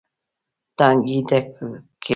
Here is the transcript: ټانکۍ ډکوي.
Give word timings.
ټانکۍ 0.77 1.17
ډکوي. 1.29 1.69